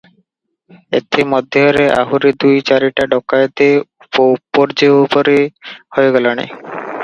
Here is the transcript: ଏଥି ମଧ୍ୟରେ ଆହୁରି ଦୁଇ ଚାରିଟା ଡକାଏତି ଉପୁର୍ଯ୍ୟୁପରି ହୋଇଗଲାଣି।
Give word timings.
ଏଥି 0.99 1.25
ମଧ୍ୟରେ 1.33 1.85
ଆହୁରି 1.97 2.31
ଦୁଇ 2.45 2.65
ଚାରିଟା 2.71 3.07
ଡକାଏତି 3.13 3.69
ଉପୁର୍ଯ୍ୟୁପରି 4.31 5.39
ହୋଇଗଲାଣି। 5.99 6.53